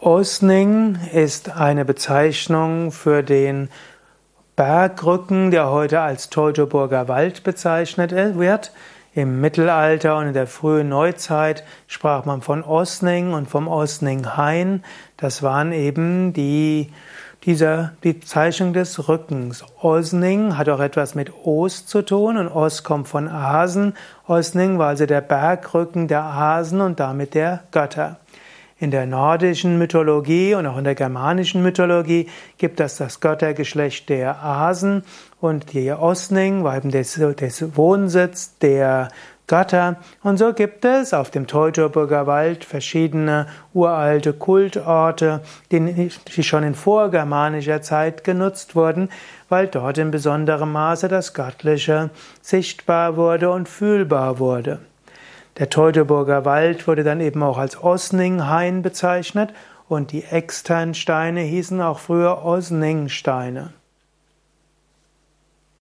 [0.00, 3.68] Osning ist eine Bezeichnung für den
[4.54, 8.70] Bergrücken, der heute als Teutoburger Wald bezeichnet wird.
[9.12, 14.84] Im Mittelalter und in der frühen Neuzeit sprach man von Osning und vom Osninghain.
[15.16, 16.92] Das waren eben die,
[17.42, 19.64] dieser, die Bezeichnung des Rückens.
[19.82, 23.96] Osning hat auch etwas mit Os zu tun und Os kommt von Asen.
[24.28, 28.18] Osning war also der Bergrücken der Asen und damit der Götter.
[28.80, 32.28] In der nordischen Mythologie und auch in der germanischen Mythologie
[32.58, 35.02] gibt es das Göttergeschlecht der Asen
[35.40, 39.08] und die Osning war eben der Wohnsitz der
[39.48, 39.96] Götter.
[40.22, 45.40] Und so gibt es auf dem Teutoburger Wald verschiedene uralte Kultorte,
[45.72, 46.10] die
[46.42, 49.08] schon in vorgermanischer Zeit genutzt wurden,
[49.48, 52.10] weil dort in besonderem Maße das Göttliche
[52.42, 54.78] sichtbar wurde und fühlbar wurde.
[55.58, 59.52] Der Teutoburger Wald wurde dann eben auch als Osninghain bezeichnet
[59.88, 63.72] und die Externsteine hießen auch früher Osningsteine.